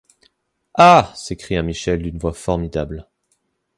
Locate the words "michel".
1.61-2.01